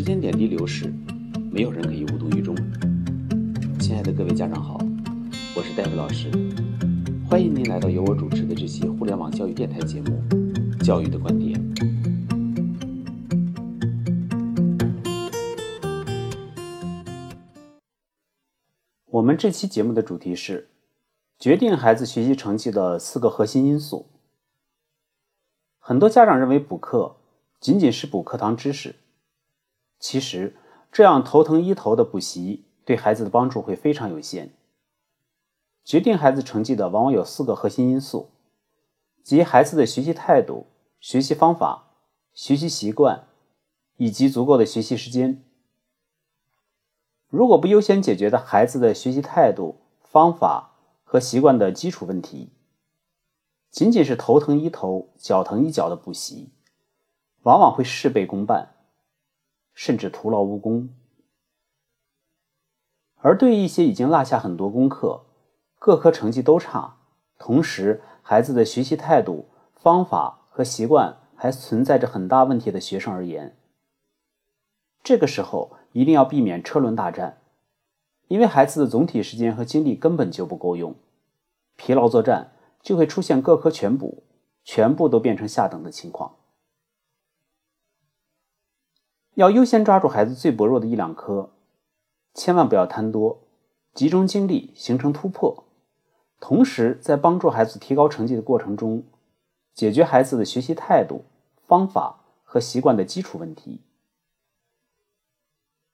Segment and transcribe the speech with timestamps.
[0.00, 0.90] 时间点滴流逝，
[1.52, 2.56] 没有人可以无动于衷。
[3.78, 4.78] 亲爱的各位家长好，
[5.54, 6.30] 我是戴维老师，
[7.28, 10.18] 欢迎您来到由我主持的这期互联网教育电台节目
[10.82, 11.54] 《教育的观点》。
[19.04, 20.70] 我们这期节目的主题是
[21.38, 24.06] 决定孩子学习成绩的四个核心因素。
[25.78, 27.16] 很多家长认为补课
[27.60, 28.94] 仅仅是补课堂知识，
[30.00, 30.56] 其实
[30.90, 34.52] 这样头疼医头的补习对孩子的帮助会非常有限。
[35.84, 38.30] 决定孩子成绩的往往有四个核心因素，
[39.22, 40.66] 即孩子的学习态度、
[41.00, 41.90] 学习方法、
[42.32, 43.26] 学习习惯
[43.96, 45.42] 以及足够的学习时间。
[47.28, 50.72] 如果不优先解决的孩子的学习态度、方法
[51.04, 52.50] 和习惯的基础问题，
[53.70, 56.50] 仅仅是头疼医头、脚疼医脚的补习，
[57.42, 58.74] 往往会事倍功半，
[59.80, 60.90] 甚至徒劳无功。
[63.14, 65.22] 而对于一些已经落下很多功课、
[65.78, 66.98] 各科成绩都差，
[67.38, 73.56] 同时孩子的学习态度、方法和习惯还存在着很大问题的学生而言，
[75.02, 75.78] 这个时候。
[75.92, 77.38] 一定要避免车轮大战，
[78.28, 80.94] 因为孩子的总体时间和精力根本就不够用，
[81.74, 84.22] 疲劳作战就会出现各科全补，
[84.62, 86.36] 全部都变成下等的情况。
[89.40, 91.48] 要优先抓住孩子最薄弱的一两科，
[92.34, 93.40] 千万不要贪多，
[93.94, 95.64] 集中精力形成突破，
[96.38, 99.02] 同时在帮助孩子提高成绩的过程中，
[99.72, 101.24] 解决孩子的学习态度、
[101.66, 103.80] 方法和习惯的基础问题。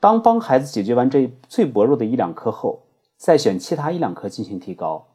[0.00, 5.06] 当帮孩子解决完这最薄弱的一两科后，再选其他一两科进行提高。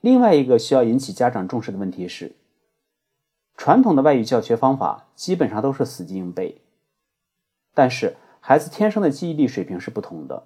[0.00, 2.34] 另外一个需要引起家长重视的问题是，
[3.56, 6.60] 传统的外语教学方法基本上都是死记硬背，
[7.74, 10.44] 但是孩子天生的记忆力水平是不同的。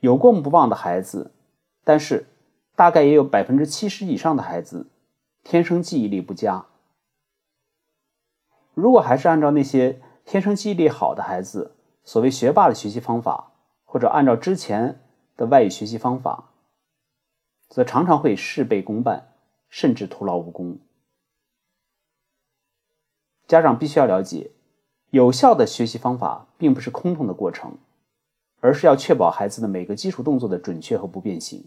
[0.00, 1.32] 有过目不忘的孩子，
[1.82, 2.26] 但是
[2.76, 4.86] 大概也有百分之七十以上的孩子
[5.42, 6.66] 天生记忆力不佳。
[8.74, 11.72] 如果还是按照那些天生记忆力好的孩子，
[12.04, 13.52] 所谓学霸的学习方法，
[13.86, 15.00] 或者按照之前
[15.36, 16.50] 的外语学习方法，
[17.68, 19.32] 则常常会事倍功半，
[19.68, 20.78] 甚至徒劳无功。
[23.46, 24.50] 家长必须要了解，
[25.10, 27.78] 有效的学习方法并不是空洞的过程，
[28.60, 31.64] 而是要确保孩子的每个基础动作的准确和不变形。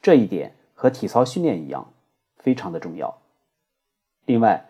[0.00, 1.92] 这一点和体操训练一样，
[2.36, 3.22] 非常的重要。
[4.24, 4.68] 另外，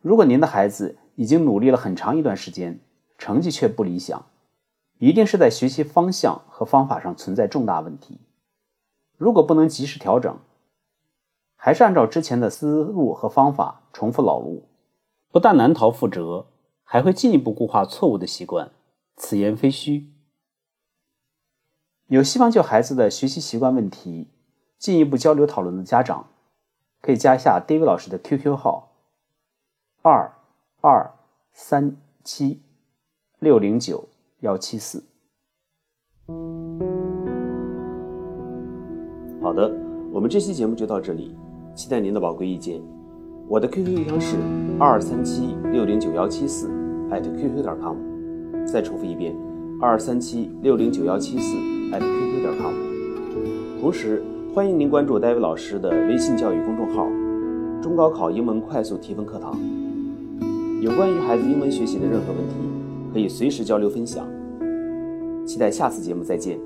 [0.00, 2.80] 如果您的孩子，已经努力了很长一段时间，
[3.16, 4.26] 成绩却不理想，
[4.98, 8.18] 一定是在学习方向和方法上存在重大问题。
[9.16, 10.38] 如果不能及时调整，
[11.62, 14.64] 还是按照之前的思路和方法重复老路，
[15.30, 16.46] 不但难逃覆辙，
[16.82, 18.70] 还会进一步固化错误的习惯。
[19.16, 20.10] 此言非虚。
[22.06, 24.28] 有希望就孩子的学习习惯问题
[24.78, 26.30] 进一步交流讨论的家长，
[27.02, 28.92] 可以加一下 David 老师的 QQ 号：
[30.02, 30.32] 二。
[30.82, 31.12] 二
[31.52, 31.94] 三
[32.24, 32.62] 七
[33.38, 35.04] 六零九幺七四。
[39.42, 39.70] 好的，
[40.10, 41.36] 我们这期节目就到这里，
[41.80, 42.78] 期待您的宝贵意见。
[43.48, 44.36] 我的 QQ 邮箱是
[44.78, 46.68] 二三七六零九幺七四
[47.08, 47.96] @QQ 点 com。
[48.66, 49.34] 再重复一遍，
[49.80, 52.74] 二三七六零九幺七四 @QQ 点 com。
[53.80, 54.22] 同时，
[54.54, 57.08] 欢迎您关注戴维老师的微信教育公众号
[57.80, 59.58] “中高考英文快速提分课堂”。
[60.84, 62.56] 有关于孩子英文学习的任何问题，
[63.14, 64.28] 可以随时交流分享。
[65.46, 66.58] 期待下次节目再见。